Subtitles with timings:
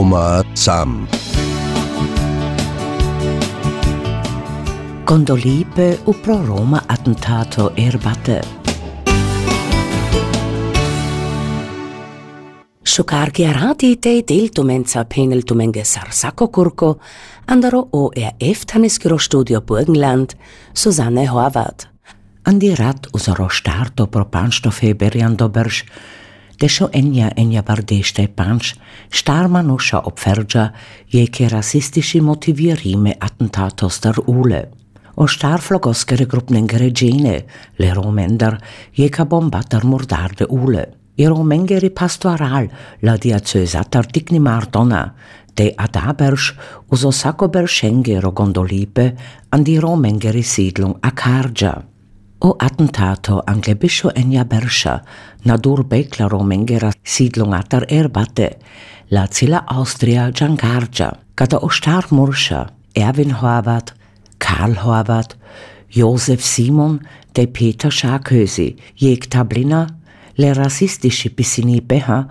[0.00, 1.08] Roma Sam.
[5.04, 8.40] Condolipe u pro Roma attentato erbate.
[12.82, 16.98] Sciucarchi arati te del tumenza penel tumenge sarsacco curco,
[17.44, 20.32] andaro o er eftaneskiro studio Burgenland,
[20.72, 21.88] Susanne Horvath.
[22.42, 25.84] Andi rat usaro starto pro panstofe beriando berš,
[26.60, 28.74] desho enja enja bardeste panč,
[29.10, 30.70] starma nusza opfergia,
[31.08, 34.68] jeke rasistici motivierime attentatos der ule.
[35.16, 37.44] O star flogoskere grupnengere gene,
[37.78, 38.60] le romender,
[38.96, 40.86] jeka bombatar murdarde ule.
[41.16, 42.70] I romengeri pastoral,
[43.02, 45.02] la diacesatar digni mardona,
[45.54, 46.54] de adabersch
[46.88, 49.16] uso sacco berschengero gondolipe
[49.50, 51.89] an die romengeri Siedlung a Karja.
[52.42, 55.02] O attentato anche biscio enya berscha,
[55.44, 58.56] nadur bekla romengera Siedlung atar erbate,
[59.10, 63.92] la zilla Austria Giancargia, kada o star murscha, Erwin Horvath,
[64.38, 65.36] Karl Horvath,
[65.90, 67.00] Josef Simon,
[67.34, 69.86] de Peter Scharkösi, jeg Tablina,
[70.36, 72.26] le rassistische pisini beha,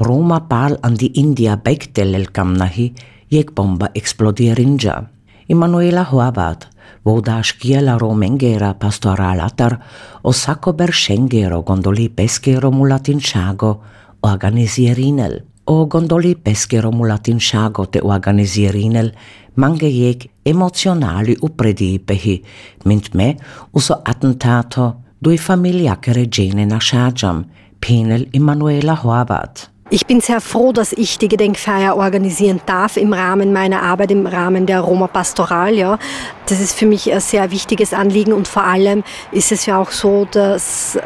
[0.00, 2.94] Roma pal an die India bektelel kamnahi,
[3.28, 5.10] jeg bomba explodierinja.
[5.50, 6.68] Emanuela Horvath,
[7.02, 9.80] wo da schiela romengera pastoralatar,
[10.22, 13.80] o sacco berschengero gondoli peschero mulatinchago,
[14.20, 15.42] organisierinel.
[15.64, 19.10] O gondoli peschero mulatinchago te organisierinel,
[19.54, 22.44] mange jeg emotionali upredipehi,
[22.84, 23.34] mint me
[23.72, 27.44] uso attentato due familiacere gene nasciagiam,
[27.80, 29.66] Penel Emanuela Horvath.
[29.92, 34.24] Ich bin sehr froh, dass ich die Gedenkfeier organisieren darf im Rahmen meiner Arbeit, im
[34.24, 35.74] Rahmen der Roma Pastoral.
[35.74, 35.98] Ja.
[36.46, 39.02] Das ist für mich ein sehr wichtiges Anliegen und vor allem
[39.32, 40.96] ist es ja auch so, dass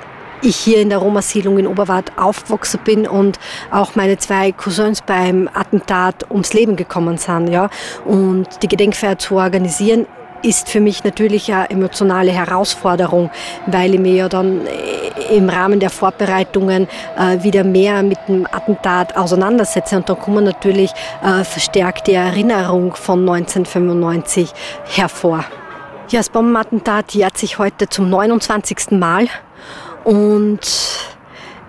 [0.43, 3.39] ich hier in der Roma-Siedlung in Oberwart aufgewachsen bin und
[3.71, 7.49] auch meine zwei Cousins beim Attentat ums Leben gekommen sind.
[7.49, 7.71] Ja.
[8.05, 10.05] Und die Gedenkfeier zu organisieren,
[10.43, 13.31] ist für mich natürlich eine emotionale Herausforderung,
[13.67, 14.61] weil ich mir ja dann
[15.31, 19.97] im Rahmen der Vorbereitungen äh, wieder mehr mit dem Attentat auseinandersetze.
[19.97, 20.91] Und dann kommt natürlich
[21.23, 21.45] äh,
[22.07, 24.51] die Erinnerung von 1995
[24.87, 25.45] hervor.
[26.09, 28.93] Ja, das Bombenattentat jährt sich heute zum 29.
[28.93, 29.29] Mal
[30.05, 30.61] und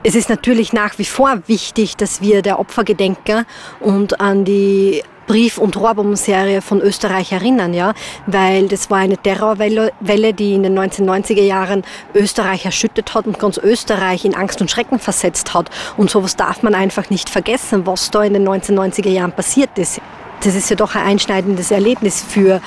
[0.04, 3.46] es ist natürlich nach wie vor wichtig, dass wir der Opfer gedenken
[3.80, 7.94] und an die Brief- und Rohrbombenserie von Österreich erinnern, ja,
[8.28, 9.92] weil das war eine Terrorwelle,
[10.34, 15.00] die in den 1990er Jahren Österreich erschüttet hat und ganz Österreich in Angst und Schrecken
[15.00, 15.70] versetzt hat.
[15.98, 20.02] Und sowas darf man einfach nicht vergessen, was da in den 1990er Jahren passiert ist.
[20.42, 22.62] Das ist ja doch ein einschneidendes Erlebnis für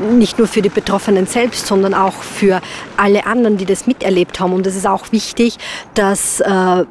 [0.00, 2.60] nicht nur für die Betroffenen selbst, sondern auch für
[2.96, 4.52] alle anderen, die das miterlebt haben.
[4.52, 5.58] Und es ist auch wichtig,
[5.94, 6.84] dass äh,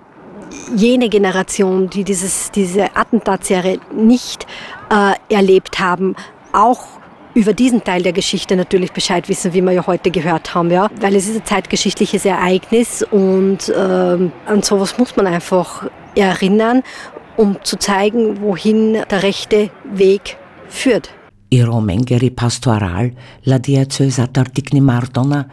[0.75, 4.45] jene Generation, die dieses, diese Attentatserie nicht
[4.89, 6.15] äh, erlebt haben,
[6.51, 6.85] auch
[7.33, 10.89] über diesen Teil der Geschichte natürlich Bescheid wissen, wie wir ja heute gehört haben, ja,
[10.99, 16.83] weil es ist ein zeitgeschichtliches Ereignis und äh, an sowas muss man einfach erinnern,
[17.35, 20.37] um zu zeigen, wohin der rechte Weg
[20.67, 21.09] führt.
[21.53, 23.11] Iro mengeri pastoral,
[23.45, 25.43] la diocesa tartikni mardona,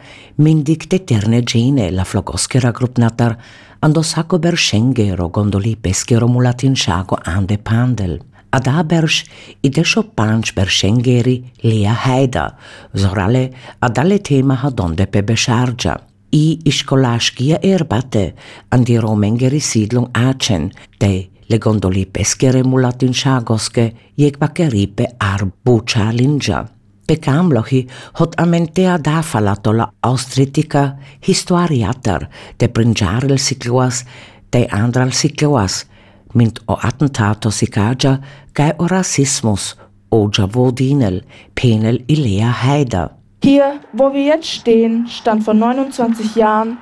[0.41, 3.37] mindik teterne gene la flogoskera grupnatar,
[3.81, 8.19] andò sako beršengero gondoli peskero mulatinšago ande pandel.
[8.51, 9.23] A da berš
[9.63, 12.45] idešo panč beršengeri lija hejda,
[12.93, 13.49] zorale
[13.79, 15.95] a dale temaha donde pebešarđa.
[16.31, 18.33] I iškolaškija erbate
[18.69, 26.80] andi romengeri sidlung ačen, te le gondoli peskere mulatinšagoske jekvake ripe ar bučalinđa.
[27.07, 27.07] Linja.
[27.07, 30.97] Bekamlohi hot amentea dafalato la austritica
[31.27, 32.29] historiatar
[32.59, 34.05] de brinjarel sikluas
[34.51, 35.85] de andral sikluas,
[36.33, 38.19] mint o attentato sikaja
[38.53, 39.77] gai o rassismus
[40.11, 41.21] oja vodinel
[41.55, 43.09] penel ilea heida.
[43.43, 46.77] Hier, wo wir jetzt stehen, stand vor 29 Jahren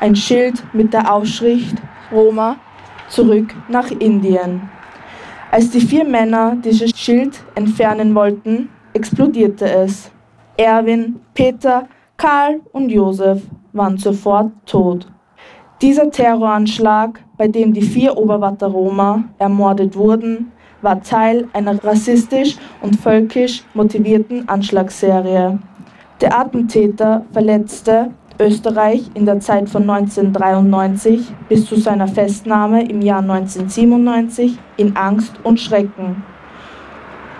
[0.00, 1.76] ein Schild mit der Aufschrift
[2.12, 2.56] Roma
[3.08, 4.60] zurück nach Indien.
[5.50, 10.10] Als die vier Männer dieses Schild entfernen wollten, explodierte es.
[10.56, 11.86] Erwin, Peter,
[12.16, 13.42] Karl und Josef
[13.72, 15.06] waren sofort tot.
[15.82, 22.96] Dieser Terroranschlag, bei dem die vier Oberwatter Roma ermordet wurden, war Teil einer rassistisch und
[22.96, 25.58] völkisch motivierten Anschlagsserie.
[26.20, 33.20] Der Attentäter verletzte Österreich in der Zeit von 1993 bis zu seiner Festnahme im Jahr
[33.20, 36.22] 1997 in Angst und Schrecken.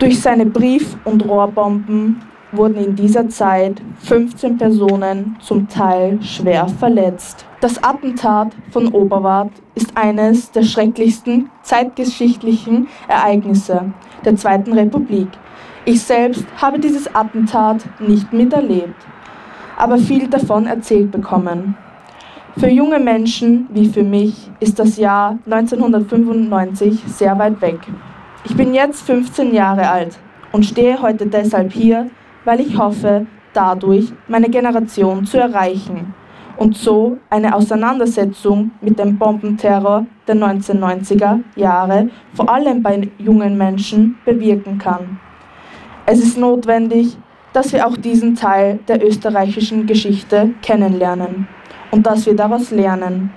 [0.00, 2.20] Durch seine Brief- und Rohrbomben
[2.50, 7.46] wurden in dieser Zeit 15 Personen zum Teil schwer verletzt.
[7.60, 13.92] Das Attentat von Oberwart ist eines der schrecklichsten zeitgeschichtlichen Ereignisse
[14.24, 15.28] der Zweiten Republik.
[15.84, 18.96] Ich selbst habe dieses Attentat nicht miterlebt,
[19.76, 21.76] aber viel davon erzählt bekommen.
[22.56, 27.78] Für junge Menschen wie für mich ist das Jahr 1995 sehr weit weg.
[28.46, 30.18] Ich bin jetzt 15 Jahre alt
[30.52, 32.10] und stehe heute deshalb hier,
[32.44, 36.12] weil ich hoffe, dadurch meine Generation zu erreichen
[36.58, 44.18] und so eine Auseinandersetzung mit dem Bombenterror der 1990er Jahre vor allem bei jungen Menschen
[44.26, 45.18] bewirken kann.
[46.04, 47.16] Es ist notwendig,
[47.54, 51.48] dass wir auch diesen Teil der österreichischen Geschichte kennenlernen
[51.90, 53.30] und dass wir daraus lernen,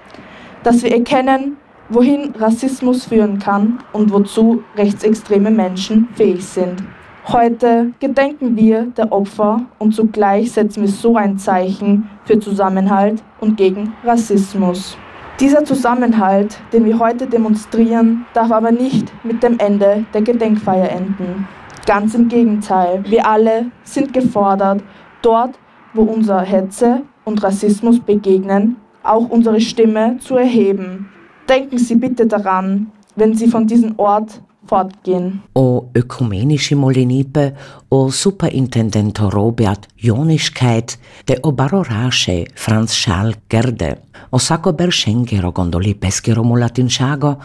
[0.64, 1.56] dass wir erkennen,
[1.90, 6.84] wohin Rassismus führen kann und wozu rechtsextreme Menschen fähig sind.
[7.28, 13.58] Heute gedenken wir der Opfer und zugleich setzen wir so ein Zeichen für Zusammenhalt und
[13.58, 14.98] gegen Rassismus.
[15.40, 21.48] Dieser Zusammenhalt, den wir heute demonstrieren, darf aber nicht mit dem Ende der Gedenkfeier enden.
[21.86, 24.82] Ganz im Gegenteil, wir alle sind gefordert,
[25.22, 25.60] dort,
[25.94, 31.10] wo unser Hetze und Rassismus begegnen, auch unsere Stimme zu erheben.
[31.50, 35.42] Denken Sie bitte daran, wenn Sie von diesem Ort fortgehen.
[35.54, 37.56] O ökumenische Molinipe,
[37.90, 43.98] o Superintendent Robert Jonischkeit, de o baroraše Franz Schal Gerde,
[44.30, 47.36] o sako beršengero gondoli peskero mulatinšago,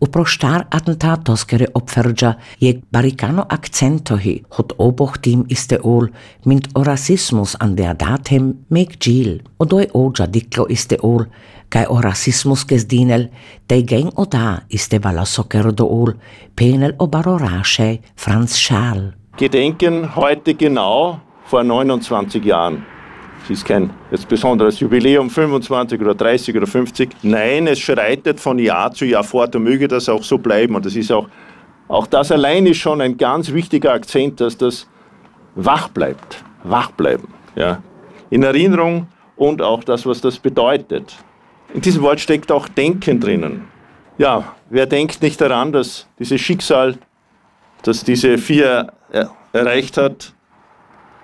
[0.00, 6.08] u proštar attentatoskere opferđa je barikano akcentohi, hot oboch tim iste ol,
[6.44, 11.24] mint o rasismus an der datem meg gil, o doj ođa diklo iste ol,
[11.68, 13.28] kai o rassismus kes dinel,
[13.66, 16.14] dei geng o da iste vala socker do ul,
[16.56, 19.14] penel o barorasche Franz Schal.
[19.36, 22.84] Gedenken heute genau vor 29 Jahren.
[23.44, 27.10] Es ist kein jetzt besonderes Jubiläum, 25 oder 30 oder 50.
[27.22, 30.74] Nein, es schreitet von Jahr zu Jahr fort und möge das auch so bleiben.
[30.74, 31.28] Und das ist auch,
[31.88, 34.86] auch das allein ist schon ein ganz wichtiger Akzent, dass das
[35.56, 36.42] wach bleibt.
[36.62, 37.28] Wach bleiben.
[37.54, 37.82] Ja.
[38.30, 41.14] In Erinnerung und auch das, was das bedeutet.
[41.74, 43.64] In diesem Wort steckt auch Denken drinnen.
[44.16, 46.96] Ja, wer denkt nicht daran, dass dieses Schicksal,
[47.82, 48.92] das diese vier
[49.52, 50.32] erreicht hat,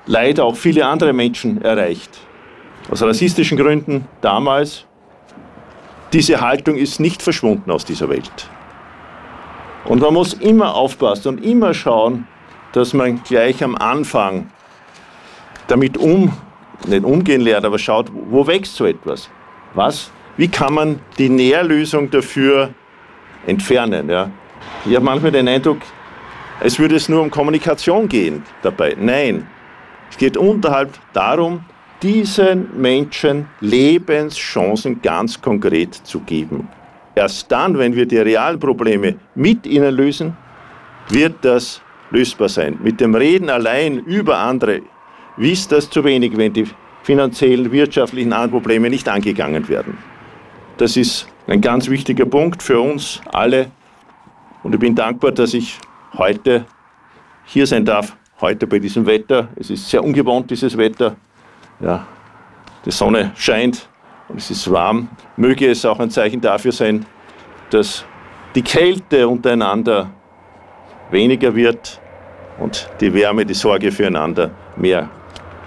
[0.06, 2.10] leider auch viele andere Menschen erreicht.
[2.90, 4.86] Aus rassistischen Gründen damals.
[6.12, 8.50] Diese Haltung ist nicht verschwunden aus dieser Welt.
[9.84, 12.26] Und man muss immer aufpassen und immer schauen,
[12.72, 14.50] dass man gleich am Anfang
[15.68, 16.32] damit um,
[16.88, 19.30] nicht umgehen lernt, aber schaut, wo wächst so etwas?
[19.74, 22.70] Was wie kann man die Nährlösung dafür
[23.46, 24.08] entfernen?
[24.08, 24.30] Ja?
[24.84, 25.78] Ich habe manchmal den Eindruck,
[26.60, 28.96] es würde es nur um Kommunikation gehen dabei.
[28.98, 29.46] Nein,
[30.10, 31.64] es geht unterhalb darum,
[32.02, 36.68] diesen Menschen Lebenschancen ganz konkret zu geben.
[37.14, 40.36] Erst dann, wenn wir die realen Probleme mit ihnen lösen,
[41.08, 42.78] wird das lösbar sein.
[42.82, 44.82] Mit dem Reden allein über andere
[45.36, 46.66] ist das zu wenig, wenn die
[47.02, 49.98] finanziellen, wirtschaftlichen Probleme nicht angegangen werden.
[50.80, 53.70] Das ist ein ganz wichtiger Punkt für uns alle.
[54.62, 55.76] Und ich bin dankbar, dass ich
[56.16, 56.64] heute
[57.44, 59.48] hier sein darf, heute bei diesem Wetter.
[59.56, 61.16] Es ist sehr ungewohnt, dieses Wetter.
[61.80, 62.06] Ja,
[62.86, 63.90] die Sonne scheint
[64.28, 65.10] und es ist warm.
[65.36, 67.04] Möge es auch ein Zeichen dafür sein,
[67.68, 68.06] dass
[68.54, 70.10] die Kälte untereinander
[71.10, 72.00] weniger wird
[72.58, 75.10] und die Wärme, die Sorge füreinander mehr.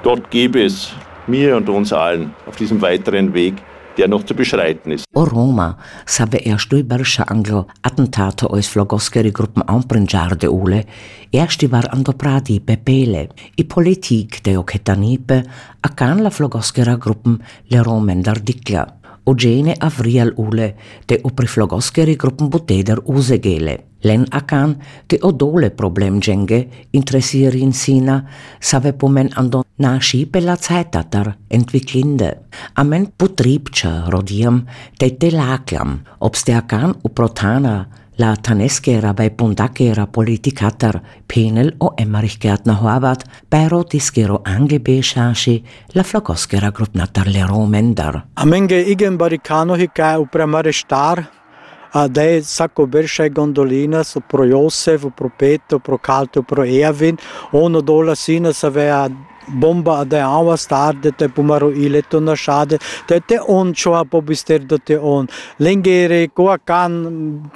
[0.01, 0.91] Gott gebe es
[1.27, 3.61] mir und uns allen auf diesem weiteren Weg
[3.97, 5.05] der noch zu beschreiten ist.
[5.13, 10.85] O Roma save erst ibersha anglo attentato ois flogoskeri gruppen ampringiarde ule,
[11.31, 15.43] ersti var andopradi pepele, i politik de oketanipe,
[15.81, 19.02] akan la flogoskera gruppen le romendar dikla.
[19.25, 20.73] Ogene avrial ule,
[21.07, 23.77] de opri flogoskeri gruppen buteder usegele.
[24.03, 24.75] Len akan
[25.07, 26.59] te odole problem dženge
[26.91, 28.17] interesirin sina,
[28.59, 32.33] save pomen ando naši pela cajtatar entviklinde.
[32.75, 34.65] Amen putripča rodiam
[34.99, 37.77] te te laklam, obste akan uprotana
[38.23, 45.61] La Taneschiera bai Bondachiera politicatar Penel o Emmerich Gärtner Horvath bai Rotischero Anglebe Shashi
[45.91, 48.23] La Flogoschera Grupnatar Lero Mender.
[48.35, 51.25] Amenge igen baricanohi kai upremare star
[52.09, 57.17] da je vsako brša gondolina, so pro Josefu, pro Petu, pro Kaltu, pro Evin,
[57.51, 59.09] ono dola sina se veja
[59.47, 64.21] bomba da je avastad da te pumaro ileto na shade te te on choa po
[64.21, 65.27] bister da te on
[65.59, 66.91] lengere ko kan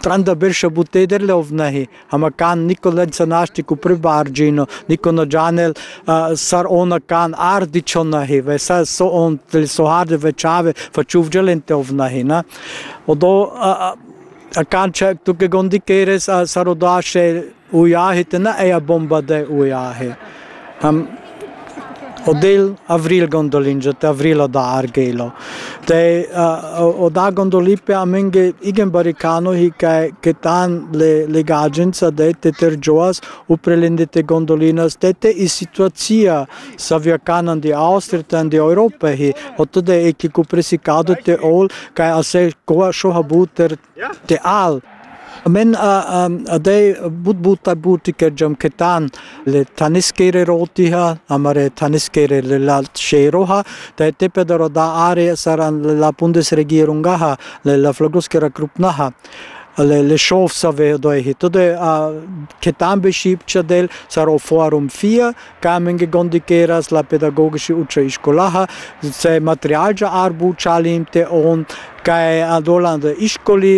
[0.02, 5.74] tranda bersha bute der lov nahi hama kan nikolan sanasti ku pribarjino nikono janel
[6.36, 11.92] sar ona kan ar dicho nahi vesa so on tel sohade vechave fachuvjelen te ov
[11.92, 12.44] nahi na
[13.08, 13.52] odo
[14.56, 20.16] akancha tu ke gondi keres sarodashe uya hitna eya bomba de uya hai
[20.82, 21.08] हम
[22.28, 25.32] Odel avril gondolinja, te avrilo da argelo.
[25.88, 32.12] Te uh, oda gondolipe a menge igen baricano hi ke ke tan le le gagenza
[32.12, 38.24] de te terjoas uprelende te gondolinas te te i situația sa via canan di Austria
[38.24, 43.12] tan di Europa hi otto de e ki kupresicado te ol kai ase ko sho
[43.12, 43.78] habuter
[44.26, 44.82] te al
[45.46, 49.10] Men ade bud buta buti kerjam ketan
[49.46, 53.64] le taniskere rotiha amare taniskere le la sheroha
[53.96, 59.14] te te pedaro da are saran la Bundesregierungaha le la flogoskera grupnaha
[59.78, 62.12] le le save do e to de a
[62.60, 68.68] ketan beschipcha del saro forum 4 kamen gegondikeras la pedagogische ucha iskolaha
[69.02, 71.66] se material ja arbu chalim te on
[72.08, 73.74] kaj adolan de iškoli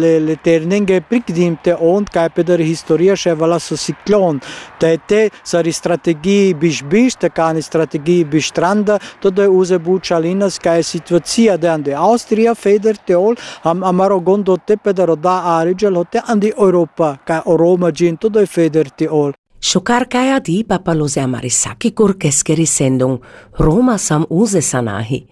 [0.00, 4.38] le, le ternenge prikdimte on kaj peder historia še vala so siklon.
[4.80, 10.58] Te te sari strategiji biš biš te kani strategiji biš tranda to da uze bučalinas
[10.62, 15.96] kaj situacija de ande Austria feder te ol am amaro gondo te peder da arigel
[15.96, 21.90] hote andi Europa kaj Roma gin to da feder te ol Šukarkaja di papalose amarisaki
[21.96, 23.20] kurkeskeri sendung
[23.58, 25.22] Roma sam uze sanahi.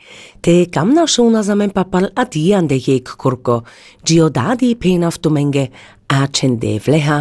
[0.41, 3.63] Te kamna šuna zamen papal adiande jek kurko,
[4.05, 5.69] giodadi penaftumenge,
[6.09, 7.19] acen devleha,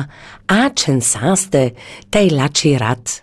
[0.47, 1.73] acen saste,
[2.09, 3.11] te lači rat.